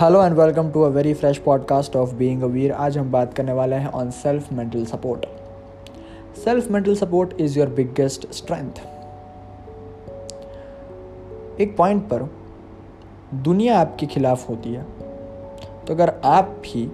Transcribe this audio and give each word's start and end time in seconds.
Hello 0.00 0.22
and 0.24 0.34
welcome 0.34 0.70
to 0.70 0.82
a 0.82 0.88
very 0.88 1.14
fresh 1.14 1.38
podcast 1.38 1.96
of 1.96 2.14
being 2.14 2.42
a 2.42 2.46
Veer 2.46 2.72
आज 2.72 2.98
हम 2.98 3.10
बात 3.12 3.34
करने 3.34 3.52
वाले 3.52 3.76
हैं 3.76 3.92
on 3.92 4.10
self 4.10 4.52
mental 4.52 4.84
support 4.84 5.26
self 6.44 6.70
mental 6.70 6.94
support 6.94 7.40
is 7.40 7.58
your 7.58 7.68
biggest 7.68 8.32
strength 8.32 8.80
एक 11.60 11.76
point 11.76 12.02
पर 12.02 12.30
दुनिया 13.34 13.78
आपके 13.80 14.06
खिलाफ 14.06 14.48
होती 14.48 14.72
है 14.72 14.82
तो 15.84 15.94
अगर 15.94 16.14
आप 16.24 16.44
भी 16.44 16.84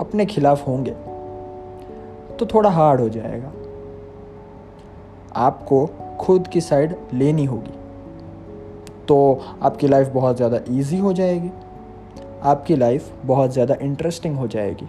अपने 0.00 0.26
खिलाफ 0.26 0.66
होंगे 0.68 0.94
तो 2.36 2.46
थोड़ा 2.46 2.70
हार्ड 2.70 3.00
हो 3.00 3.08
जाएगा। 3.08 3.52
आपको 5.36 5.86
खुद 6.20 6.48
की 6.48 6.60
साइड 6.60 6.96
लेनी 7.12 7.44
होगी 7.44 7.74
तो 9.08 9.40
आपकी 9.62 9.88
लाइफ 9.88 10.08
बहुत 10.08 10.36
ज़्यादा 10.36 10.60
इजी 10.68 10.98
हो 10.98 11.12
जाएगी। 11.12 11.50
आपकी 12.42 12.76
लाइफ 12.76 13.10
बहुत 13.24 13.52
ज़्यादा 13.52 13.74
इंटरेस्टिंग 13.82 14.36
हो 14.36 14.46
जाएगी 14.46 14.88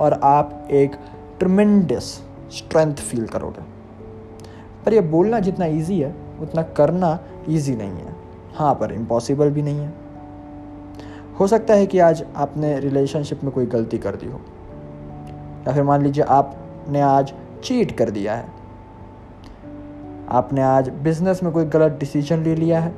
और 0.00 0.12
आप 0.12 0.68
एक 0.70 0.96
ट्रमेंडस 1.38 2.12
स्ट्रेंथ 2.52 2.94
फील 2.94 3.26
करोगे। 3.26 3.62
पर 4.86 4.94
यह 4.94 5.10
बोलना 5.10 5.40
जितना 5.40 5.66
इजी 5.66 6.00
है, 6.00 6.14
उतना 6.40 6.62
करना 6.62 7.18
इजी 7.48 7.76
नहीं 7.76 7.90
है। 7.90 8.14
हाँ 8.54 8.74
पर 8.74 8.92
इम्पॉसिबल 8.92 9.50
भी 9.50 9.62
नहीं 9.62 9.80
है। 9.80 9.92
हो 11.40 11.46
सकता 11.46 11.74
है 11.74 11.86
कि 11.86 11.98
आज 11.98 12.24
आपने 12.36 12.78
रिलेशनशिप 12.80 13.42
में 13.44 13.52
कोई 13.52 13.66
गलती 13.66 13.98
कर 13.98 14.16
दी 14.16 14.26
हो। 14.26 14.40
या 15.68 15.72
फिर 15.72 15.82
मान 15.82 16.02
लीजिए 16.02 16.24
आपने 16.24 17.00
आज 17.00 17.32
चीट 17.64 17.96
कर 17.98 18.10
दिया 18.10 18.34
है। 18.34 18.54
आपने 20.30 20.62
आज 20.62 20.88
बिज़नेस 21.02 21.42
में 21.42 21.52
कोई 21.52 21.64
गलत 21.64 21.96
डिसीज़न 22.00 22.42
ले 22.42 22.54
लिया 22.54 22.80
है, 22.80 22.94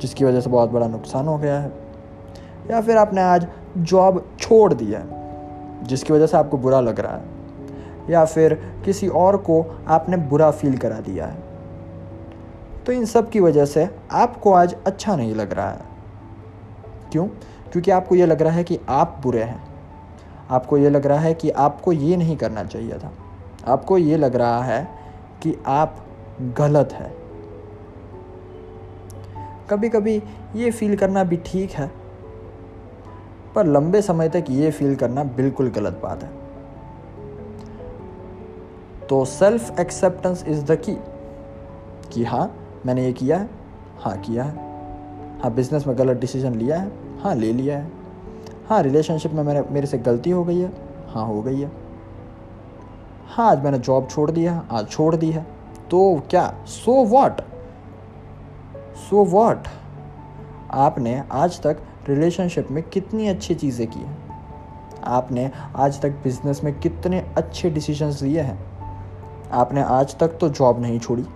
जिसकी 0.00 0.24
वजह 0.24 0.40
से 0.40 0.50
बहुत 0.50 0.70
बड़ा 0.70 0.86
नुकसान 0.86 1.26
हो 1.26 1.36
गया 1.38 1.58
है। 1.60 1.72
या 2.70 2.80
फिर 2.80 2.96
आपने 2.96 3.22
आज 3.22 3.46
जॉब 3.78 4.24
छोड़ 4.40 4.72
दिया 4.74 4.98
है, 4.98 5.84
जिसकी 5.84 6.12
वजह 6.12 6.26
से 6.26 6.36
आपको 6.36 6.58
बुरा 6.58 6.80
लग 6.80 7.00
रहा 7.00 7.16
है, 7.16 7.24
या 8.10 8.24
फिर 8.24 8.54
किसी 8.84 9.08
और 9.08 9.36
को 9.36 9.64
आपने 9.88 10.16
बुरा 10.16 10.50
फील 10.50 10.76
करा 10.78 11.00
दिया 11.00 11.26
है 11.26 11.46
तो 12.86 12.92
इन 12.92 13.04
सब 13.04 13.30
की 13.30 13.40
वजह 13.40 13.64
से 13.64 13.88
आपको 14.12 14.52
आज 14.52 14.74
अच्छा 14.86 15.16
नहीं 15.16 15.34
लग 15.34 15.52
रहा 15.52 15.70
है। 15.70 15.80
क्यों? 17.12 17.26
क्योंकि 17.72 17.90
आपको 17.90 18.14
ये 18.14 18.26
लग 18.26 18.42
रहा 18.42 18.52
है 18.52 18.64
कि 18.64 18.78
आप 18.88 19.20
बुरे 19.22 19.42
हैं। 19.42 19.62
आपको 20.50 20.78
ये 20.78 20.90
लग 20.90 21.06
रहा 21.06 21.18
है 21.18 21.34
कि 21.34 21.50
आपको 21.50 21.92
ये 21.92 22.16
नहीं 22.16 22.36
करना 22.36 22.64
चाहिए 22.64 22.98
था। 22.98 23.12
आपको 23.66 23.98
ये 23.98 24.16
लग 24.16 24.36
रहा 24.36 24.62
है 24.62 24.88
कि 25.42 25.54
आप 25.66 25.96
गलत 26.58 26.92
है। 26.92 27.12
कभी 29.70 29.88
कभी 29.88 30.22
ये 30.56 30.70
फील 30.70 30.96
करना 30.96 31.24
भी 31.24 31.36
ठीक 31.36 31.70
है 31.70 31.90
पर 33.58 33.66
लंबे 33.66 34.00
समय 34.02 34.28
तक 34.28 34.44
ये 34.50 34.70
फील 34.70 34.94
करना 34.96 35.22
बिल्कुल 35.36 35.68
गलत 35.70 36.00
बात 36.02 36.22
है। 36.22 36.30
तो 39.08 39.24
सेल्फ 39.24 39.80
एक्सेप्टेंस 39.80 40.44
इज़ 40.48 40.64
द 40.64 40.76
की 40.78 40.94
कि 42.12 42.24
हाँ 42.24 42.50
मैंने 42.86 43.04
ये 43.04 43.12
किया 43.12 43.38
है 43.38 43.48
हाँ 43.98 44.16
किया 44.20 44.44
है। 44.44 44.66
हाँ 45.42 45.52
बिज़नेस 45.54 45.86
में 45.86 45.96
गलत 45.98 46.16
डिसीज़न 46.16 46.54
लिया 46.54 46.76
है 46.76 46.92
हाँ 47.20 47.34
ले 47.34 47.52
लिया 47.52 47.78
है। 47.78 47.90
हाँ 48.68 48.82
रिलेशनशिप 48.82 49.32
में 49.32 49.42
मैंने, 49.42 49.62
मेरे 49.70 49.86
से 49.86 49.98
गलती 49.98 50.30
हो 50.30 50.44
गई 50.44 50.58
है 50.58 50.72
हाँ 51.08 51.26
हो 51.26 51.42
गई 51.42 51.60
है। 51.60 51.70
हाँ 53.26 53.50
आज 53.50 53.64
मैंने 53.64 53.78
जॉब 53.80 54.08
छोड़ 54.10 54.30
दिया 54.30 54.52
है, 54.52 54.62
आज 54.70 54.88
छोड़ 54.88 55.14
दी 55.16 55.30
है। 55.30 55.46
तो 55.90 56.22
क्या 56.30 56.46
सो 56.66 57.04
वॉट 57.06 57.40
सो 59.08 59.24
वॉट 59.26 59.68
आपने 60.70 61.22
आज 61.32 61.60
तक 61.62 61.76
रिलेशनशिप 62.08 62.70
में 62.70 62.82
कितनी 62.82 63.28
अच्छी 63.28 63.54
चीज़ें 63.54 63.90
की 63.90 64.00
हैं? 64.00 64.18
आपने 65.04 65.50
आज 65.76 66.02
तक 66.02 66.10
बिज़नेस 66.10 66.64
में 66.64 66.80
कितने 66.80 67.34
अच्छे 67.36 67.70
डिसीजंस 67.70 68.22
लिए 68.22 68.40
हैं? 68.40 68.58
आपने 69.52 69.82
आज 69.82 70.18
तक 70.18 70.28
तो 70.28 70.48
जॉब 70.48 70.82
नहीं 70.82 70.98
छोड़ी। 70.98 71.26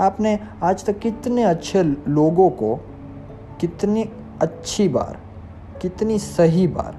आपने 0.00 0.38
आज 0.62 0.86
तक 0.86 0.98
कितने 0.98 1.42
अच्छे 1.42 1.82
लोगों 2.08 2.50
को 2.50 2.74
कितनी 3.60 4.10
अच्छी 4.42 4.88
बार, 4.88 5.20
कितनी 5.82 6.18
सही 6.18 6.66
बार, 6.66 6.98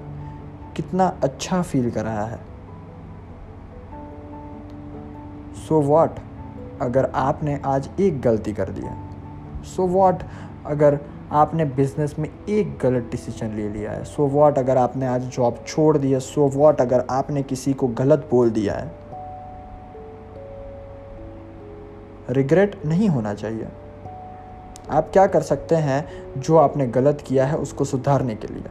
कितना 0.76 1.06
अच्छा 1.22 1.62
फील 1.62 1.90
कराया 1.90 2.22
है? 2.22 2.40
सो 5.68 5.80
so 5.80 5.88
वॉट 5.88 6.10
अगर 6.82 7.10
आपने 7.14 7.60
आज 7.64 7.90
एक 8.00 8.20
गलती 8.20 8.52
कर 8.52 8.68
दी 8.68 8.80
है 8.80 8.96
सो 9.64 9.82
so 9.82 9.88
वॉट 9.88 10.22
अगर 10.66 11.00
आपने 11.32 11.64
बिज़नेस 11.64 12.18
में 12.18 12.30
एक 12.48 12.78
गलत 12.78 13.08
डिसीज़न 13.10 13.54
ले 13.56 13.68
लिया 13.68 13.92
है। 13.92 14.04
सो 14.04 14.26
so 14.26 14.32
वॉट 14.32 14.58
अगर 14.58 14.76
आपने 14.76 15.06
आज 15.06 15.22
जॉब 15.22 15.64
छोड़ 15.66 15.98
दी 15.98 16.12
है 16.12 16.20
सो 16.20 16.48
so 16.48 16.56
वॉट 16.56 16.80
अगर 16.80 17.04
आपने 17.10 17.42
किसी 17.42 17.72
को 17.72 17.88
गलत 17.88 18.28
बोल 18.30 18.50
दिया 18.50 18.74
है? 18.74 18.92
रिग्रेट 22.30 22.86
नहीं 22.86 23.08
होना 23.08 23.34
चाहिए। 23.34 23.68
आप 24.90 25.10
क्या 25.12 25.26
कर 25.26 25.42
सकते 25.42 25.74
हैं? 25.74 26.06
जो 26.40 26.56
आपने 26.56 26.86
गलत 26.86 27.24
किया 27.26 27.46
है, 27.46 27.56
उसको 27.56 27.84
सुधारने 27.84 28.34
के 28.34 28.48
लिए। 28.48 28.64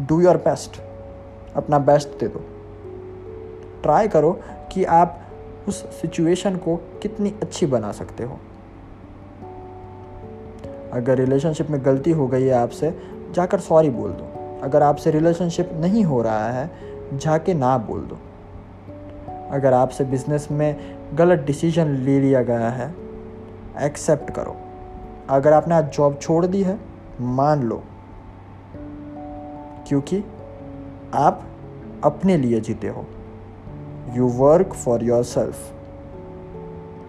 डू 0.00 0.20
योर 0.20 0.36
बेस्ट 0.36 0.80
अपना 1.56 1.78
बेस्ट 1.78 2.08
दे 2.08 2.28
दो। 2.28 2.40
ट्राई 3.82 4.08
करो 4.08 4.40
कि 4.72 4.84
आप 4.84 5.20
उस 5.68 6.00
सिचुएशन 6.00 6.56
को 6.56 6.76
कितनी 6.76 7.34
अच्छी 7.42 7.66
बना 7.66 7.92
सकते 7.92 8.24
हो। 8.24 8.38
अगर 10.96 11.18
रिलेशनशिप 11.18 11.70
में 11.70 11.84
गलती 11.84 12.10
हो 12.10 12.26
गई 12.26 12.44
है 12.44 12.54
आपसे, 12.54 12.98
जाकर 13.32 13.60
सॉरी 13.60 13.90
बोल 13.90 14.10
दो। 14.10 14.58
अगर 14.62 14.82
आपसे 14.82 15.10
रिलेशनशिप 15.10 15.70
नहीं 15.72 16.04
हो 16.04 16.22
रहा 16.22 16.50
है, 16.50 16.70
जाके 17.14 17.54
ना 17.54 17.78
बोल 17.78 18.00
दो। 18.00 18.18
अगर 19.50 19.72
आपसे 19.72 20.04
बिज़नेस 20.04 20.48
में 20.50 20.98
गलत 21.14 21.40
डिसीज़न 21.40 21.86
ले 21.86 22.20
लिया 22.20 22.42
गया 22.42 22.70
है 22.70 22.94
एक्सेप्ट 23.80 24.30
करो। 24.30 24.56
अगर 25.28 25.52
आपने 25.52 25.74
आज 25.74 25.92
जॉब 25.92 26.18
छोड़ 26.22 26.46
दी 26.46 26.62
है, 26.62 26.78
मान 27.20 27.62
लो। 27.62 27.82
क्योंकि 29.88 30.24
आप 31.14 31.44
अपने 32.04 32.36
लिए 32.36 32.60
जीते 32.60 32.88
हो। 32.88 33.06
You 34.12 34.28
work 34.28 34.72
for 34.72 35.04
yourself 35.22 35.72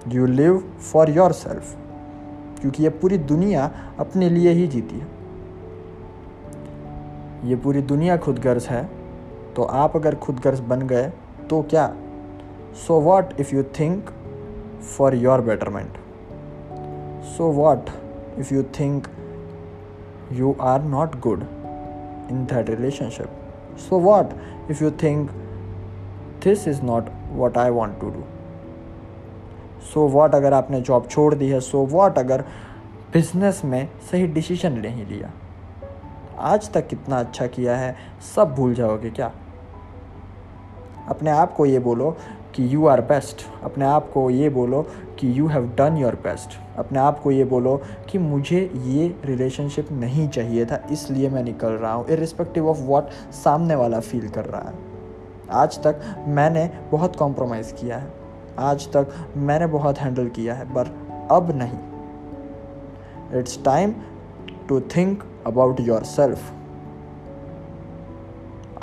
you 0.08 0.26
live 0.26 0.58
for 0.94 1.10
yourself 1.32 1.78
क्योंकि 2.62 2.84
ये 2.84 2.90
पूरी 2.90 3.18
दुनिया 3.18 3.72
अपने 4.00 4.30
लिए 4.30 4.52
ही 4.52 4.68
जीती 4.68 5.00
है। 5.00 5.08
ये 7.50 7.56
पूरी 7.56 7.82
दुनिया 7.82 8.18
खुदगर्ज 8.18 8.66
है 8.66 8.90
तो 9.56 9.64
आप 9.64 9.96
अगर 9.96 10.16
खुदगर्ज 10.16 10.60
बन 10.60 10.82
गए 10.82 11.14
तो 11.50 11.62
क्या? 11.62 11.96
So 12.74 13.00
what 13.00 13.40
if 13.40 13.56
you 13.56 13.64
think 13.64 14.10
for 14.98 15.16
your 15.16 15.42
betterment 15.42 15.98
so 17.24 17.52
what 17.52 17.90
if 18.40 18.54
you 18.54 18.64
think 18.64 19.08
you 20.32 20.56
are 20.62 20.82
not 20.82 21.20
good 21.20 21.44
in 22.32 22.48
that 22.54 22.70
relationship 22.70 23.30
so 23.78 24.00
what 24.00 24.26
if 24.72 24.84
you 24.84 24.92
think 24.92 25.32
this 26.44 26.68
is 26.68 26.82
not 26.82 27.06
what 27.32 27.58
I 27.58 27.70
want 27.70 28.00
to 28.00 28.10
do 28.10 28.24
so 29.94 30.08
what 30.08 30.36
अगर 30.36 30.54
आपने 30.54 30.82
job 30.82 31.08
छोड़ 31.08 31.34
दी 31.36 31.50
है 31.50 31.60
सो 31.60 31.86
what 31.86 32.18
अगर 32.20 32.42
business 33.14 33.62
में 33.66 33.88
सही 34.12 34.28
decision 34.28 34.74
नहीं 34.74 35.06
लिया? 35.06 35.32
आज 36.38 36.72
तक 36.72 36.88
कितना 36.88 37.20
अच्छा 37.20 37.48
किया 37.48 37.76
है, 37.78 37.96
सब 38.36 38.54
भूल 38.56 38.74
जाओगे 38.74 39.10
क्या? 39.10 39.32
अपने 41.10 41.32
आप 41.32 41.54
को 41.54 41.66
ये 41.66 41.80
बोलो 41.80 42.18
कि 42.56 42.74
यू 42.74 42.88
आर 42.88 43.02
बेस्ट 43.02 43.46
अपने 43.64 43.86
आप 43.86 44.12
को 44.12 44.30
ये 44.30 44.50
बोलो 44.50 44.82
कि 45.20 45.40
you 45.40 45.48
have 45.48 45.72
done 45.78 45.98
your 45.98 46.16
best 46.16 46.60
अपने 46.78 47.00
आप 47.00 47.20
को 47.20 47.32
ये 47.32 47.44
बोलो 47.46 47.76
कि 48.10 48.18
मुझे 48.18 48.60
ये 48.76 49.08
रिलेशनशिप 49.26 49.92
नहीं 49.92 50.28
चाहिए 50.30 50.66
था, 50.66 50.82
इसलिए 50.92 51.30
मैं 51.30 51.44
निकल 51.44 51.72
रहा 51.72 51.94
हूँ 51.94 52.08
इरिस्पेक्टिव 52.08 52.70
ऑफ़ 52.70 52.82
वॉट 52.82 53.10
सामने 53.34 53.76
वाला 53.76 54.00
फील 54.00 54.30
कर 54.30 54.46
रहा 54.46 54.62
है। 54.62 54.76
आज 55.52 55.78
तक 55.84 56.02
मैंने 56.28 56.70
बहुत 56.92 57.16
कॉम्प्रोमाइज़ 57.16 57.74
किया 57.74 57.98
है। 57.98 58.27
आज 58.60 58.88
तक 58.88 59.34
मैंने 59.38 59.68
बहुत 59.68 59.98
हैंडल 59.98 60.28
किया 60.30 60.54
है, 60.54 60.66
पर 60.66 61.28
अब 61.32 61.52
नहीं। 61.56 63.40
It's 63.40 63.64
time 63.66 63.94
to 64.70 64.80
think 64.96 65.24
about 65.48 65.80
yourself 66.06 66.52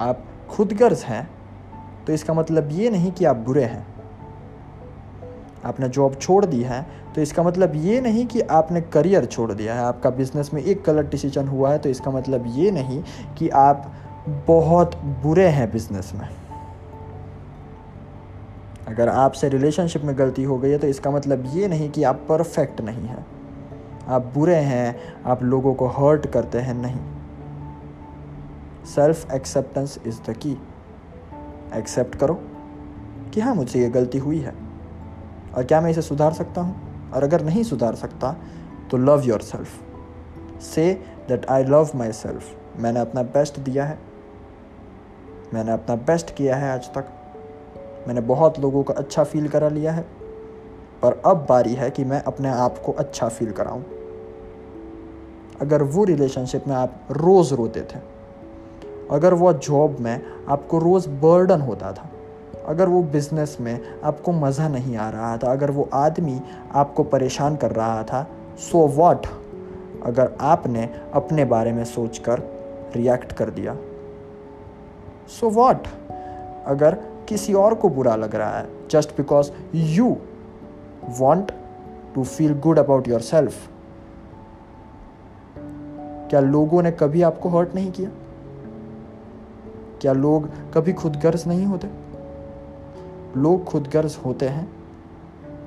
आप 0.01 0.25
खुद 0.51 0.73
गर्ज 0.73 1.03
हैं 1.03 1.29
तो 2.07 2.13
इसका 2.13 2.35
मतलब 2.35 2.69
ये 2.73 2.91
नहीं 2.91 3.13
कि 3.13 3.25
आप 3.25 3.37
बुरे 3.37 3.65
हैं। 3.65 3.87
आपने 5.65 5.89
जॉब 5.89 6.15
छोड़ 6.15 6.45
दी 6.47 6.63
है 6.63 6.87
तो 7.15 7.21
इसका 7.21 7.43
मतलब 7.43 7.73
ये 7.77 8.01
नहीं 8.01 8.27
कि 8.27 8.41
आपने 8.53 8.81
करियर 8.81 9.25
छोड़ 9.25 9.53
दिया 9.53 9.75
है। 9.75 9.85
आपका 9.85 10.11
बिज़नेस 10.11 10.51
में 10.55 10.63
एक 10.63 10.83
गलत 10.87 11.11
डिसीज़न 11.11 11.49
हुआ 11.49 11.71
है 11.73 11.79
तो 11.79 11.89
इसका 11.89 12.11
मतलब 12.11 12.45
ये 12.57 12.71
नहीं 12.71 13.03
कि 13.39 13.49
आप 13.49 13.93
बहुत 14.49 14.97
बुरे 15.23 15.47
हैं 15.49 15.71
बिज़नेस 15.73 16.13
में। 16.15 16.29
अगर 18.89 19.09
आपसे 19.09 19.49
रिलेशनशिप 19.49 20.03
में 20.03 20.19
गलती 20.19 20.43
हो 20.43 20.59
गई 20.59 20.71
है 20.71 20.79
तो 20.79 20.87
इसका 20.87 21.11
मतलब 21.11 21.45
ये 21.47 21.69
नहीं 21.69 21.91
कि 21.91 22.03
आप 22.03 22.27
परफेक्ट 22.29 22.81
नहीं 22.81 23.07
हैं। 23.07 23.27
आप 24.09 24.23
बुरे 24.35 24.57
हैं, 24.57 25.15
आप 25.25 25.43
लोगों 25.43 25.75
को 25.75 25.87
हर्ट 25.87 26.27
करते 26.27 26.59
हैं, 26.59 26.75
नहीं। 26.75 27.01
Self 28.85 29.31
acceptance 29.31 29.99
is 30.07 30.21
the 30.31 30.35
key 30.37 30.53
accept 31.75 32.15
करो 32.15 32.35
कि 33.35 33.41
हाँ 33.41 33.55
मुझसे 33.55 33.81
ये 33.81 33.89
गलती 33.89 34.19
हुई 34.19 34.39
है। 34.39 34.55
और 35.57 35.65
क्या 35.65 35.81
मैं 35.81 35.91
इसे 35.91 36.03
सुधार 36.03 36.33
सकता 36.33 36.61
हूँ? 36.61 37.11
और 37.11 37.25
अगर 37.25 37.45
नहीं 37.45 37.63
सुधार 37.63 37.95
सकता 37.95 38.37
तो 38.91 38.97
love 38.97 39.23
yourself 39.41 39.83
say 40.63 41.05
that 41.29 41.47
I 41.47 41.65
love 41.65 41.91
myself 42.13 42.57
मैंने 42.77 43.01
अपना 43.01 43.23
बेस्ट 43.23 43.61
दिया 43.61 43.85
है। 43.85 43.99
मैंने 45.55 45.73
अपना 45.73 45.97
बेस्ट 45.97 46.35
किया 46.35 46.57
है 46.57 46.73
आज 46.73 46.95
तक। 46.95 47.24
मैंने 48.09 48.21
बहुत 48.21 48.59
लोगों 48.59 48.83
को 48.83 48.93
अच्छा 48.93 49.25
फील 49.25 49.49
करा 49.49 49.69
लिया 49.69 49.93
है, 49.93 50.03
पर 51.03 51.21
अब 51.27 51.47
बारी 51.49 51.75
है 51.75 51.91
कि 51.91 52.05
मैं 52.05 52.23
अपने 52.23 52.49
आप 52.49 52.79
को 52.79 52.93
अच्छा 52.93 53.29
फील 53.29 53.51
कराऊं। 53.51 53.83
अगर 55.61 55.83
वो 55.83 56.05
रिलेशनशिप 56.05 56.69
में 56.69 56.75
आप 56.77 57.01
रोज़ 57.11 57.55
रोते 57.55 57.81
थे, 57.81 57.99
अगर 59.11 59.35
वो 59.35 59.53
जॉब 59.53 59.97
में 60.01 60.21
आपको 60.49 60.79
रोज़ 60.79 61.09
बर्डन 61.09 61.61
होता 61.61 61.93
था, 61.93 62.11
अगर 62.67 62.89
वो 62.89 63.03
बिज़नेस 63.03 63.57
में 63.61 63.81
आपको 64.05 64.33
मज़ा 64.33 64.69
नहीं 64.69 64.97
आ 64.97 65.09
रहा 65.11 65.37
था, 65.37 65.53
अगर 65.53 65.71
वो 65.71 65.89
आदमी 65.95 66.41
आपको 66.73 67.05
परेशान 67.05 67.57
कर 67.57 67.73
रहा 67.73 68.03
था 68.03 68.27
सो 68.59 68.79
so 68.79 68.95
वॉट 68.97 69.27
अगर 70.05 70.37
आपने 70.41 70.89
अपने 71.15 71.45
बारे 71.45 71.73
में 71.73 71.85
सोचकर 71.85 72.43
रिएक्ट 72.97 73.33
कर 73.33 73.51
दिया 73.51 73.77
सो 75.29 75.47
so 75.47 75.55
वॉट 75.55 75.87
अगर 76.67 76.99
किसी 77.29 77.55
और 77.55 77.75
को 77.75 77.89
बुरा 77.89 78.17
लग 78.17 78.35
रहा 78.35 78.59
है 78.59 78.89
just 78.91 79.17
because 79.17 79.51
you 79.75 80.17
want 81.19 81.53
to 82.15 82.25
feel 82.25 82.59
good 82.61 82.79
about 82.79 83.09
yourself 83.21 83.69
क्या 86.31 86.41
लोगों 86.41 86.83
ने 86.83 86.91
कभी 86.91 87.23
आपको 87.23 87.49
हर्ट 87.49 87.75
नहीं 87.75 87.91
किया? 87.93 88.11
क्या 90.01 90.13
लोग 90.13 90.49
कभी 90.73 90.93
खुदगर्ज 90.93 91.47
नहीं 91.49 91.67
होते? 91.67 91.89
लोग 93.37 93.65
खुदगर्ज 93.65 94.19
होते 94.25 94.49
हैं, 94.49 94.69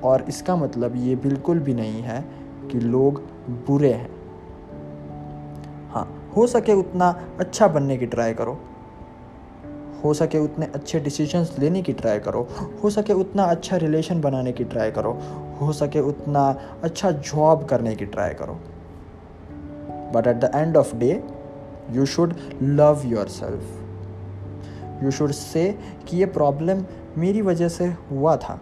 और 0.04 0.22
इसका 0.22 0.56
मतलब 0.56 0.96
ये 0.96 1.16
बिल्कुल 1.16 1.58
भी 1.58 1.74
नहीं 1.74 2.02
है 2.02 2.20
कि 2.72 2.80
लोग 2.80 3.20
बुरे 3.66 3.92
हैं। 3.92 4.10
हाँ 5.90 6.32
हो 6.36 6.46
सके 6.46 6.72
उतना 6.72 7.08
अच्छा 7.38 7.68
बनने 7.68 7.96
की 7.96 8.06
ट्राई 8.06 8.34
करो। 8.34 8.58
हो 10.04 10.14
सके 10.14 10.38
उतने 10.38 10.66
अच्छे 10.66 11.00
डिसीजंस 11.00 11.56
लेने 11.58 11.82
की 11.82 11.92
ट्राई 11.92 12.18
करो। 12.18 12.48
हो 12.82 12.90
सके 12.90 13.12
उतना 13.12 13.44
अच्छा 13.44 13.76
रिलेशन 13.76 14.20
बनाने 14.20 14.52
की 14.52 14.64
ट्राई 14.64 14.90
करो। 14.90 15.12
हो 15.60 15.72
सके 15.72 16.00
उतना 16.00 16.48
अच्छा 16.82 17.10
जॉब 17.10 17.64
करने 17.64 17.94
की 17.96 18.06
ट्राई 18.06 18.34
करो। 18.34 18.54
But 20.14 20.26
at 20.26 20.36
the 20.36 20.50
end 20.54 20.76
of 20.76 20.96
day 20.96 21.24
you 21.90 22.06
should 22.06 22.34
love 22.62 23.02
yourself 23.28 25.04
you 25.04 25.10
should 25.10 25.30
say 25.30 25.78
कि 26.08 26.16
ये 26.16 26.26
प्रॉब्लम 26.26 26.84
मेरी 27.18 27.42
वजह 27.42 27.68
से 27.68 27.86
हुआ 28.10 28.36
था। 28.36 28.60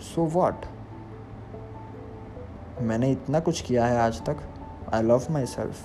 सो 0.00 0.26
so 0.26 0.32
वॉट 0.34 0.66
मैंने 2.80 3.10
इतना 3.10 3.40
कुछ 3.40 3.60
किया 3.60 3.86
है 3.86 3.98
आज 3.98 4.20
तक। 4.20 4.36
I 4.94 5.02
love 5.02 5.26
myself 5.46 5.76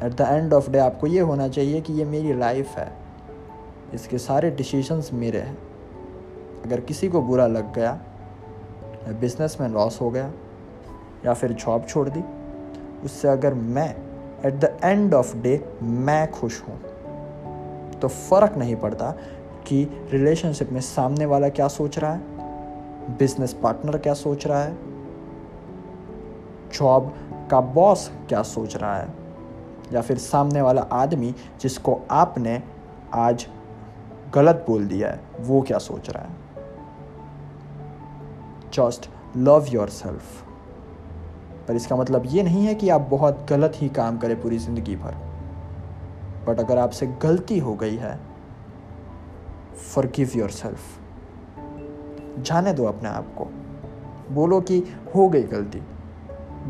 at 0.00 0.12
the 0.12 0.20
end 0.20 0.54
of 0.54 0.70
day 0.70 0.78
आपको 0.78 1.06
ये 1.06 1.20
होना 1.20 1.48
चाहिए 1.48 1.80
कि 1.80 1.92
ये 1.92 2.04
मेरी 2.04 2.32
लाइफ 2.34 2.76
है। 2.76 2.92
इसके 3.94 4.18
सारे 4.18 4.50
डिसीजंस 4.50 5.10
मेरे 5.12 5.40
हैं। 5.40 5.58
अगर 6.64 6.80
किसी 6.80 7.08
को 7.08 7.22
बुरा 7.22 7.46
लग 7.46 7.74
गया 7.74 7.90
या 9.06 9.12
बिज़नेस 9.12 9.56
में 9.60 9.68
लॉस 9.68 10.00
हो 10.00 10.10
गया, 10.10 10.32
या 11.26 11.34
फिर 11.34 11.52
जॉब 11.52 11.86
छोड़ 11.86 12.08
दी, 12.08 12.22
उससे 13.04 13.28
अगर 13.28 13.54
मैं 13.54 13.96
at 14.44 14.54
the 14.54 14.76
end 14.84 15.14
of 15.14 15.36
day 15.36 15.64
मैं 15.82 16.30
खुश 16.30 16.62
हूँ 16.62 16.80
तो 18.00 18.08
फ़र्क 18.08 18.56
नहीं 18.56 18.76
पड़ता 18.76 19.10
कि 19.66 20.08
रिलेशनशिप 20.12 20.70
में 20.72 20.80
सामने 20.80 21.26
वाला 21.26 21.48
क्या 21.48 21.68
सोच 21.68 21.98
रहा 21.98 22.12
है 22.12 23.18
बिज़नेस 23.18 23.52
पार्टनर 23.52 23.98
क्या 23.98 24.14
सोच 24.14 24.46
रहा 24.46 24.62
है 24.62 24.76
जॉब 26.72 27.12
का 27.50 27.60
बॉस 27.60 28.10
क्या 28.28 28.42
सोच 28.42 28.76
रहा 28.76 28.96
है। 28.96 29.21
या 29.92 30.00
फिर 30.00 30.18
सामने 30.18 30.60
वाला 30.60 30.82
आदमी 30.92 31.34
जिसको 31.60 32.00
आपने 32.10 32.62
आज 33.14 33.46
गलत 34.34 34.64
बोल 34.68 34.86
दिया 34.86 35.08
है, 35.08 35.20
वो 35.40 35.60
क्या 35.62 35.78
सोच 35.78 36.10
रहा 36.10 36.22
है? 36.22 36.40
जस्ट 38.72 39.10
लव 39.36 39.66
योर 39.68 39.88
सेल्फ 39.88 40.42
पर 41.68 41.76
इसका 41.76 41.96
मतलब 41.96 42.22
ये 42.26 42.42
नहीं 42.42 42.66
है 42.66 42.74
कि 42.74 42.88
आप 42.88 43.00
बहुत 43.00 43.46
गलत 43.50 43.72
ही 43.76 43.88
काम 43.88 44.18
करें 44.18 44.40
पूरी 44.42 44.58
ज़िंदगी 44.58 44.96
भर। 44.96 45.14
बट 46.46 46.60
अगर 46.60 46.78
आपसे 46.78 47.06
गलती 47.06 47.58
हो 47.58 47.74
गई 47.74 47.96
है 47.96 48.18
फॉरगिव 49.94 50.30
योर 50.36 50.50
सेल्फ 50.50 50.80
जाने 52.38 52.72
दो 52.72 52.84
अपने 52.84 53.08
आप 53.08 53.34
को। 53.38 53.44
बोलो 54.34 54.60
कि 54.60 54.78
हो 55.14 55.28
गई 55.28 55.42
गलती। 55.42 55.82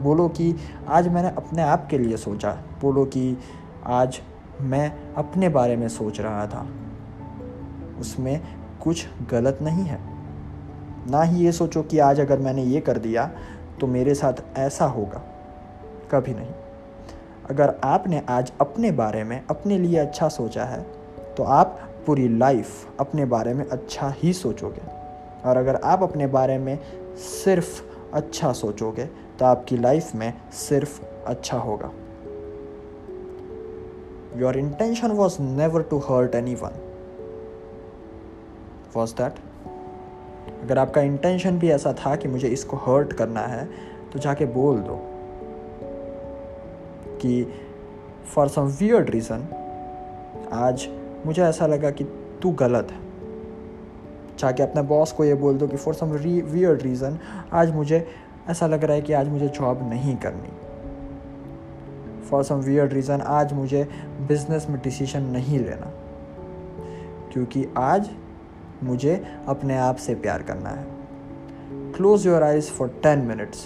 बोलो 0.03 0.29
कि 0.29 0.55
आज 0.89 1.09
मैंने 1.09 1.29
अपने 1.29 1.63
आप 1.63 1.87
के 1.91 1.99
लिए 1.99 2.17
सोचा। 2.17 2.59
बोलो 2.83 3.05
कि 3.05 3.39
आज 3.87 4.21
मैं 4.61 5.15
अपने 5.15 5.49
बारे 5.49 5.77
में 5.77 5.89
सोच 5.89 6.21
रहा 6.21 6.47
था। 6.47 6.67
उसमें 8.01 8.41
कुछ 8.83 9.07
गलत 9.31 9.59
नहीं 9.63 9.85
है। 9.85 9.99
ना 11.11 11.23
ही 11.23 11.45
ये 11.45 11.53
सोचो 11.53 11.83
कि 11.83 11.99
आज 11.99 12.21
अगर 12.21 12.39
मैंने 12.39 12.63
ये 12.63 12.81
कर 12.81 12.99
दिया 12.99 13.31
तो 13.81 13.87
मेरे 13.87 14.15
साथ 14.15 14.43
ऐसा 14.57 14.85
होगा। 14.85 15.23
कभी 16.11 16.35
नहीं। 16.35 16.51
अगर 17.51 17.75
आपने 17.85 18.23
आज 18.29 18.53
अपने 18.61 18.91
बारे 18.91 19.25
में 19.25 19.43
अपने 19.51 19.79
लिए 19.79 19.99
अच्छा 19.99 20.29
सोचा 20.29 20.65
है 20.65 20.83
तो 21.37 21.43
आप 21.43 21.79
पूरी 22.07 22.29
लाइफ 22.39 23.01
अपने 23.01 23.25
बारे 23.25 23.55
में 23.55 23.69
अच्छा 23.69 24.15
ही 24.17 24.33
सोचोगे। 24.33 24.83
और 25.49 25.57
अगर 25.57 25.77
आप 25.77 26.03
अपने 26.03 26.27
बारे 26.27 26.59
में 26.59 26.79
सिर्फ़ 27.17 27.83
अच्छा 28.15 28.53
सोचोगे 28.53 29.05
तो 29.39 29.45
आपकी 29.45 29.77
लाइफ 29.77 30.15
में 30.15 30.33
सिर्फ़ 30.53 31.01
अच्छा 31.27 31.59
होगा। 31.59 31.91
Intention 34.57 35.11
was 35.11 35.43
never 35.43 35.83
to 35.83 35.99
hurt 35.99 36.35
anyone 36.55 36.73
was 38.97 39.15
that 39.15 39.33
अगर 40.63 40.79
आपका 40.79 41.01
इंटेंशन 41.01 41.59
भी 41.59 41.71
ऐसा 41.71 41.93
था 41.93 42.17
कि 42.17 42.29
मुझे 42.29 42.49
इसको 42.49 42.77
हर्ट 42.77 43.13
करना 43.13 43.41
है 43.41 43.69
तो 44.13 44.19
जाके 44.19 44.47
बोल 44.47 44.79
दो 44.79 44.99
कि 47.19 47.55
फॉर 48.35 48.49
सम 48.49 48.63
वियर्ड 48.63 49.11
रीज़न 49.11 49.47
आज 50.53 50.89
मुझे 51.27 51.43
ऐसा 51.43 51.67
लगा 51.67 51.91
कि 51.91 52.05
तू 52.43 52.51
गलत 52.51 52.89
है। 52.91 53.01
जाके 54.39 54.63
अपने 54.63 54.83
बॉस 54.83 55.13
को 55.13 55.25
ये 55.25 55.35
बोल 55.35 55.59
दो 55.59 55.67
कि 55.67 55.77
फॉर 55.77 55.95
सम 55.95 56.07
वियर्ड 56.07 56.83
रीज़न 56.83 57.19
आज 57.53 57.71
मुझे 57.71 58.07
ऐसा 58.51 58.67
लग 58.67 58.85
रहा 58.85 58.97
है 58.97 59.03
कि 59.03 59.13
आज 59.13 59.29
मुझे 59.29 59.49
जॉब 59.49 59.91
नहीं 59.91 60.17
करनी। 60.17 60.72
फॉर 62.33 62.45
सम 62.45 62.57
वियर्ड 62.57 62.93
रीज़न 62.93 63.21
आज 63.21 63.53
मुझे 63.53 63.89
बिज़नेस 64.29 64.67
में 64.71 64.81
डिसीज़न 64.85 65.23
नहीं 65.23 65.59
लेना। 65.59 65.91
क्योंकि 67.33 67.67
आज 67.77 68.11
मुझे 68.83 69.25
अपने 69.49 69.79
आप 69.79 69.97
से 69.97 70.15
प्यार 70.15 70.43
करना 70.43 70.69
है। 70.69 70.87
Close 71.93 72.27
your 72.27 72.43
eyes 72.43 72.71
for 72.71 72.89
ten 72.89 73.19
minutes 73.19 73.59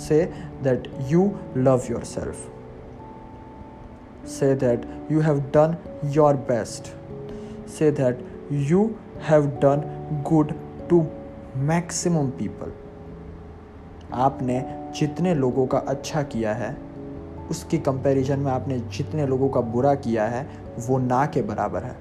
say 0.00 0.32
that 0.62 0.88
you 1.00 1.32
love 1.56 1.82
yourself 2.04 2.50
say 4.28 4.54
that 4.54 5.08
you 5.10 5.20
have 5.20 5.40
done 5.40 5.76
your 6.04 6.36
best 6.36 6.88
say 7.70 7.90
that 7.90 8.18
you 8.52 8.90
have 9.28 9.46
done 9.46 9.82
good 10.30 10.52
to 10.88 11.06
maximum 11.56 12.30
people 12.30 12.72
आपने 14.12 14.84
जितने 14.96 15.34
लोगों 15.34 15.66
का 15.66 15.78
अच्छा 15.78 16.22
किया 16.22 16.52
है 16.52 16.93
उसकी 17.50 17.78
कंपैरिजन 17.78 18.38
में 18.38 18.50
आपने 18.52 18.78
जितने 18.88 19.26
लोगों 19.26 19.48
का 19.48 19.60
बुरा 19.60 19.94
किया 19.94 20.24
है, 20.24 20.46
वो 20.78 20.98
ना 20.98 21.24
के 21.26 21.42
बराबर 21.42 21.82
है। 21.82 21.96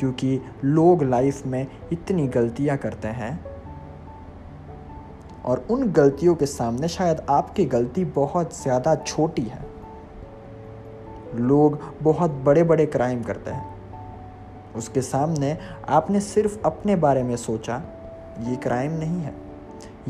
क्योंकि 0.00 0.40
लोग 0.64 1.02
लाइफ 1.02 1.46
में 1.46 1.66
इतनी 1.92 2.26
गलतियाँ 2.28 2.76
करते 2.76 3.08
हैं 3.08 3.44
और 5.44 5.66
उन 5.70 5.90
गलतियों 5.92 6.34
के 6.34 6.46
सामने 6.46 6.88
शायद 6.88 7.20
आपकी 7.30 7.64
गलती 7.66 8.04
बहुत 8.04 8.60
ज़्यादा 8.62 8.94
छोटी 8.96 9.42
है। 9.42 9.60
लोग 11.36 11.78
बहुत 12.02 12.30
बड़े 12.44 12.62
बड़े 12.62 12.86
क्राइम 12.86 13.22
करते 13.22 13.50
हैं। 13.50 13.70
उसके 14.76 15.02
सामने 15.02 15.56
आपने 15.90 16.20
सिर्फ़ 16.20 16.58
अपने 16.64 16.96
बारे 16.96 17.22
में 17.22 17.36
सोचा, 17.36 17.82
ये 18.40 18.56
क्राइम 18.56 18.92
नहीं 18.92 19.20
है, 19.20 19.34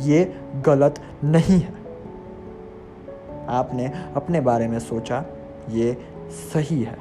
ये 0.00 0.24
गलत 0.66 1.00
नहीं 1.24 1.60
है। 1.60 1.81
आपने 3.48 3.92
अपने 4.16 4.40
बारे 4.40 4.68
में 4.68 4.78
सोचा, 4.78 5.24
ये 5.70 6.08
सही 6.52 6.82
है। 6.82 6.96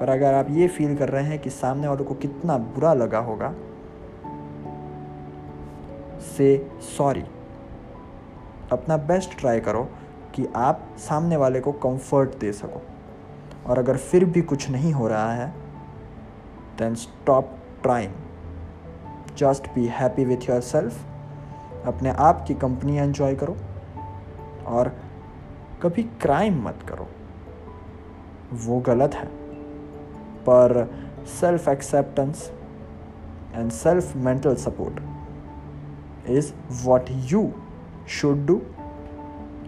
पर 0.00 0.08
अगर 0.08 0.34
आप 0.34 0.46
ये 0.50 0.68
फील 0.68 0.96
कर 0.96 1.08
रहे 1.08 1.24
हैं 1.24 1.38
कि 1.38 1.50
सामने 1.50 1.88
वालों 1.88 2.04
को 2.04 2.14
कितना 2.14 2.58
बुरा 2.58 2.94
लगा 2.94 3.18
होगा, 3.18 3.54
से 6.36 6.70
सॉरी 6.98 7.24
अपना 8.72 8.96
बेस्ट 8.96 9.38
ट्राई 9.38 9.60
करो 9.60 9.88
कि 10.34 10.46
आप 10.56 10.88
सामने 10.98 11.36
वाले 11.36 11.60
को 11.60 11.72
कंफर्ट 11.72 12.38
दे 12.38 12.52
सको। 12.52 12.82
और 13.66 13.78
अगर 13.78 13.96
फिर 13.96 14.24
भी 14.24 14.42
कुछ 14.42 14.70
नहीं 14.70 14.92
हो 14.92 15.08
रहा 15.08 15.32
है 15.32 15.48
then 16.78 16.94
stop 16.94 17.50
trying 17.82 18.12
just 19.36 19.74
be 19.74 19.86
happy 19.86 20.24
with 20.24 20.48
yourself 20.60 21.04
अपने 21.86 22.10
आप 22.10 22.44
की 22.48 22.54
कंपनी 22.54 22.96
एंजॉय 22.96 23.34
करो। 23.34 23.56
और 24.72 24.96
कभी 25.82 26.02
क्राइम 26.22 26.62
मत 26.64 26.78
करो। 26.88 27.06
वो 28.64 28.78
गलत 28.80 29.14
है। 29.14 29.26
पर 30.42 30.90
self 31.40 31.68
acceptance 31.68 32.50
and 33.54 33.70
self 33.70 34.16
mental 34.16 34.54
support 34.56 35.00
is 36.30 36.52
what 36.84 37.10
you 37.30 37.50
should 38.08 38.46
do 38.46 38.60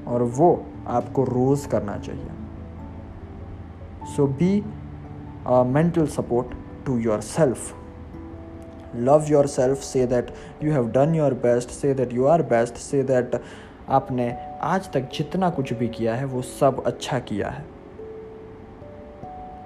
और 0.07 0.23
वो 0.23 0.49
आपको 0.87 1.25
रोज़ 1.25 1.69
करना 1.69 1.97
चाहिए। 1.99 2.31
So 4.07 4.27
be 4.27 4.53
mental 5.49 6.07
support 6.09 6.55
to 6.87 6.99
yourself 7.21 7.75
love 8.97 9.25
yourself 9.47 9.79
say 9.79 10.07
that 10.07 10.31
you 10.63 10.73
have 10.73 10.89
done 10.89 11.15
your 11.15 11.35
best 11.35 11.71
say 11.71 11.95
that 11.95 12.13
you 12.13 12.27
are 12.27 12.43
best 12.43 12.75
say 12.75 13.03
that 13.03 13.41
आपने 13.89 14.57
आज 14.63 14.93
तक 14.93 15.01
जितना 15.01 15.51
कुछ 15.51 15.73
भी 15.73 15.89
किया 15.89 16.15
है, 16.15 16.25
वो 16.25 16.43
सब 16.43 16.85
अच्छा 16.85 17.19
किया 17.19 17.49
है। 17.49 17.65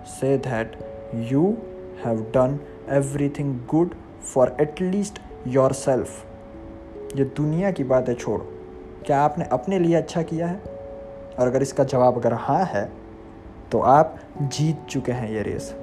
Say 0.07 0.39
that 0.39 0.77
you 1.15 1.57
have 2.05 2.21
done 2.21 2.59
everything 2.91 3.61
good 3.71 3.95
for 4.35 4.57
at least 4.61 5.19
yourself 5.73 6.27
ये 7.17 7.25
दुनिया 7.25 7.71
की 7.71 7.85
बात 7.85 8.19
छोड़ो। 8.19 8.49
क्या 9.07 9.21
आपने 9.21 9.45
अपने 9.45 9.79
लिए 9.79 9.95
अच्छा 9.95 10.23
किया 10.23 10.47
है? 10.47 10.61
और 11.39 11.47
अगर 11.47 11.63
इसका 11.63 11.85
जवाब 11.85 12.17
अगर 12.17 12.33
हाँ 12.33 12.65
है 12.65 12.93
तो 13.73 13.81
आप 13.81 14.17
जीत 14.43 14.87
चुके 14.91 15.13
हैं 15.13 15.31
ये 15.31 15.43
रेस 15.43 15.75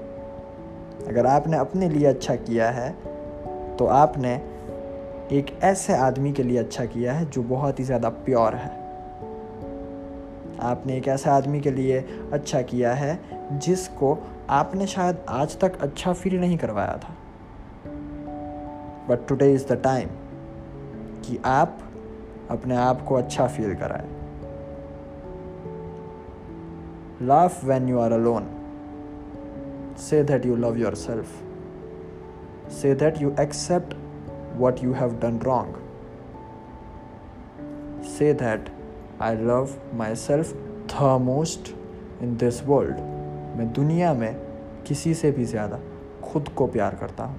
अगर 1.07 1.25
आपने 1.25 1.57
अपने 1.57 1.89
लिए 1.89 2.07
अच्छा 2.07 2.35
किया 2.35 2.69
है 2.69 2.91
तो 3.75 3.85
आपने 3.85 4.54
एक 5.31 5.59
ऐसे 5.63 5.93
आदमी 5.93 6.31
के 6.31 6.43
लिए 6.43 6.57
अच्छा 6.57 6.85
किया 6.85 7.13
है 7.13 7.29
जो 7.29 7.43
बहुत 7.43 7.79
ही 7.79 7.83
ज़्यादा 7.83 8.09
प्योर 8.09 8.55
है। 8.55 8.69
आपने 10.59 10.97
एक 10.97 11.07
ऐसे 11.07 11.29
आदमी 11.29 11.61
के 11.61 11.71
लिए 11.71 11.99
अच्छा 12.33 12.61
किया 12.61 12.93
है 12.93 13.19
जिसको 13.51 14.17
आपने 14.49 14.87
शायद 14.87 15.25
आज 15.29 15.59
तक 15.59 15.79
अच्छा 15.81 16.13
फील 16.13 16.39
नहीं 16.39 16.57
करवाया 16.57 16.97
था। 16.97 17.15
But 19.09 19.27
today 19.27 19.53
is 19.53 19.65
the 19.67 19.71
time 19.71 20.09
कि 21.21 21.39
आप 21.45 21.77
अपने 22.49 22.75
आप 22.75 23.01
को 23.01 23.15
अच्छा 23.15 23.47
फील 23.47 23.75
कराएँ। 23.75 24.09
Laugh 27.21 27.65
when 27.65 27.89
you 27.89 27.99
are 27.99 28.11
alone 28.11 28.47
say 29.99 30.23
that 30.23 30.45
you 30.45 30.55
love 30.55 30.77
yourself 30.95 31.27
say 32.71 32.95
that 32.95 33.21
you 33.21 33.31
you 34.83 34.93
have 34.93 35.15
done 35.21 35.39
wrong 35.39 35.73
say 38.07 38.33
that 38.33 38.69
I 39.21 39.35
love 39.35 39.69
myself 40.15 40.53
the 40.93 41.17
most 41.21 41.73
in 42.23 42.35
this 42.37 42.63
world 42.67 42.95
मैं 43.57 43.71
दुनिया 43.73 44.13
में 44.13 44.33
किसी 44.87 45.13
से 45.13 45.31
भी 45.31 45.45
ज़्यादा 45.45 45.79
खुद 46.23 46.49
को 46.49 46.67
प्यार 46.67 46.95
करता 46.95 47.23
हूँ। 47.23 47.37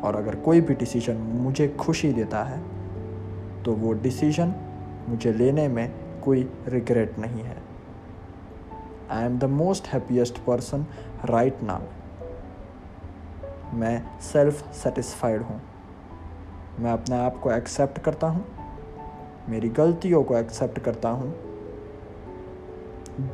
और 0.00 0.16
अगर 0.16 0.34
कोई 0.36 0.60
भी 0.60 0.74
डिसीज़न 0.74 1.16
मुझे 1.42 1.68
खुशी 1.80 2.12
देता 2.12 2.42
है 2.44 2.60
तो 3.64 3.72
वो 3.74 3.92
डिसीज़न 3.92 4.54
मुझे 5.08 5.32
लेने 5.32 5.68
में 5.68 5.92
कोई 6.24 6.48
रिग्रेट 6.68 7.18
नहीं 7.18 7.42
है। 7.42 7.56
I 9.10 9.24
am 9.24 9.38
the 9.38 9.44
most 9.44 9.86
happiest 9.88 10.38
person 10.38 10.86
right 11.24 11.62
now 11.62 11.82
मैं 13.74 14.20
सेल्फ 14.22 14.72
सेटिस्फाइड 14.74 15.42
हूँ। 15.42 15.60
मैं 16.80 16.92
अपने 16.92 17.16
आप 17.16 17.38
को 17.40 17.50
एक्सेप्ट 17.52 17.98
करता 17.98 18.26
हूँ। 18.26 18.44
मेरी 19.48 19.68
गलतियों 19.68 20.22
को 20.24 20.36
एक्सेप्ट 20.36 20.78
करता 20.78 21.08
हूँ। 21.08 21.34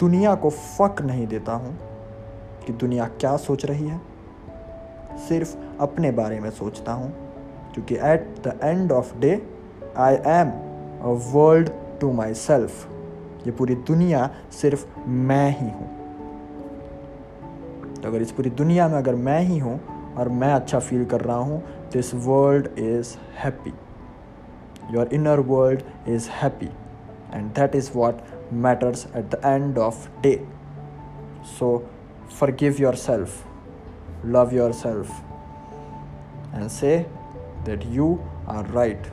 दुनिया 0.00 0.34
को 0.34 0.50
फक 0.50 1.02
नहीं 1.02 1.26
देता 1.26 1.52
हूँ 1.52 1.76
कि 2.66 2.72
दुनिया 2.72 3.06
क्या 3.20 3.37
सोच 3.37 3.64
रही 3.64 3.88
है। 3.88 4.00
सिर्फ़ 5.18 5.56
अपने 5.80 6.11
बारे 6.11 6.40
में 6.40 6.50
सोचता 6.50 6.92
हूँ, 6.92 7.11
क्योंकि 7.75 7.94
at 7.94 8.34
the 8.46 8.58
end 8.64 8.92
of 8.92 9.16
day 9.18 9.30
I 9.99 10.14
am 10.14 10.50
a 11.02 11.14
world 11.34 11.70
to 12.00 12.12
myself 12.34 12.88
ये 13.46 13.52
पूरी 13.52 13.75
दुनिया 13.75 14.30
सिर्फ़ 14.52 14.87
मैं 15.08 15.49
ही 15.50 15.70
हूँ। 15.70 15.88
तो 17.94 18.08
अगर 18.08 18.22
इस 18.22 18.32
पूरी 18.32 18.50
दुनिया 18.50 18.88
में 18.88 18.99
अगर 18.99 19.14
मैं 19.14 19.40
ही 19.40 19.58
हूँ 19.58 19.80
और 20.19 20.28
मैं 20.28 20.52
अच्छा 20.52 20.78
फील 20.78 21.04
कर 21.04 21.21
रहा 21.21 21.37
हूँ। 21.37 21.62
This 21.92 22.14
world 22.14 22.78
is 22.78 23.16
happy 23.45 23.73
your 24.95 25.09
inner 25.12 25.40
world 25.40 25.83
is 26.09 26.28
happy 26.33 26.71
and 27.35 27.50
that 27.54 27.75
is 27.76 27.90
what 27.97 28.21
matters 28.52 29.07
at 29.16 29.25
the 29.25 29.40
end 29.45 29.78
of 29.78 30.09
day 30.23 30.49
so 31.59 31.76
forgive 32.52 32.76
yourself 32.95 33.45
love 34.25 34.52
yourself. 34.52 35.09
And 36.54 36.71
say 36.71 37.07
that 37.64 37.85
you 37.85 38.21
are 38.47 38.64
right. 38.64 39.07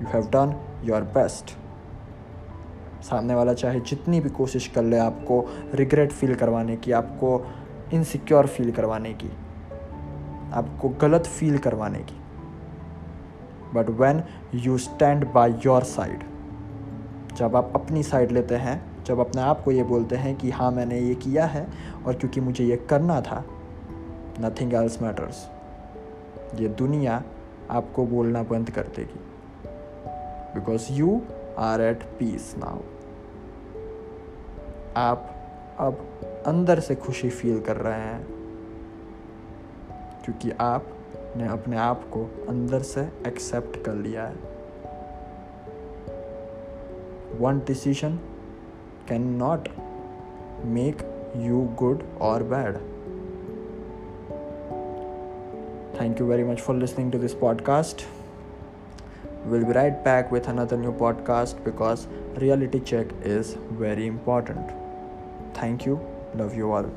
You 0.00 0.06
have 0.06 0.30
done 0.30 0.54
your 0.84 1.00
best. 1.16 1.52
सामने 3.02 3.34
वाला 3.34 3.52
चाहे 3.52 3.80
जितनी 3.80 4.20
भी 4.20 4.30
कोशिश 4.30 4.66
कर 4.68 4.82
ले 4.82 4.98
आपको 4.98 5.40
regret 5.74 6.12
feel 6.12 6.34
करवाने 6.34 6.76
की, 6.76 6.92
आपको 6.92 7.46
इनसिक्योर 7.92 8.46
फील 8.46 8.72
करवाने 8.72 9.12
की। 9.12 9.30
आपको 10.52 10.88
गलत 10.88 11.26
फील 11.26 11.58
करवाने 11.58 11.98
की। 11.98 12.20
But 13.74 13.90
when 13.90 14.22
you 14.54 14.78
stand 14.78 15.32
by 15.32 15.60
your 15.66 15.82
side 15.82 16.24
जब 17.36 17.56
आप 17.56 17.72
अपनी 17.74 18.02
साइड 18.02 18.30
लेते 18.30 18.54
हैं, 18.54 19.04
जब 19.04 19.18
अपने 19.18 19.42
आप 19.42 19.62
को 19.62 19.70
ये 19.70 19.82
बोलते 19.82 20.16
हैं 20.16 20.36
कि 20.36 20.50
हाँ 20.50 20.70
मैंने 20.70 21.00
ये 21.00 21.14
किया 21.14 21.46
है 21.46 21.68
और 22.06 22.14
क्योंकि 22.14 22.40
मुझे 22.40 22.64
ये 22.64 22.76
करना 22.76 23.20
था 23.20 23.44
नथिंग 24.40 24.74
एल्स 24.74 25.02
मैटर्स 25.02 25.48
ये 26.54 26.68
दुनिया 26.68 27.22
आपको 27.70 28.06
बोलना 28.06 28.42
बंद 28.42 28.70
कर 28.70 28.82
देगी। 28.82 29.20
Because 30.54 30.92
you 30.92 31.20
are 31.58 31.80
at 31.80 32.02
peace 32.02 32.54
now 32.58 32.78
आप 34.96 35.32
अब 35.78 36.20
अंदर 36.46 36.80
से 36.80 36.94
खुशी 36.94 37.30
फील 37.30 37.60
कर 37.60 37.76
रहे 37.76 38.00
हैं। 38.00 38.35
क्योंकि 40.26 40.50
आप 40.60 40.86
ने 41.36 41.48
अपने 41.48 41.76
आप 41.76 42.04
को 42.10 42.46
अंदर 42.48 42.80
से 42.80 43.08
एक्सेप्ट 43.26 43.84
कर 43.84 43.94
लिया 43.94 44.26
है। 44.26 44.34
One 47.40 47.62
decision 47.66 48.16
can 49.08 49.22
not 49.22 49.68
make 50.64 50.96
you 51.36 51.68
good 51.78 52.02
और 52.20 52.42
bad 52.42 52.74
thank 56.00 56.20
you 56.20 56.26
very 56.26 56.44
much 56.44 56.58
for 56.58 56.76
listening 56.76 57.12
to 57.12 57.18
this 57.18 57.34
podcast 57.34 58.02
will 59.46 59.64
be 59.64 59.72
right 59.72 59.92
back 59.92 60.32
with 60.32 60.40
another 60.40 60.76
new 60.76 60.92
podcast 60.92 61.64
because 61.64 62.06
reality 62.38 62.78
check 62.78 63.22
is 63.26 63.58
very 63.58 64.06
important 64.06 64.70
thank 65.62 65.86
you 65.86 65.98
love 66.36 66.54
you 66.54 66.70
all 66.70 66.92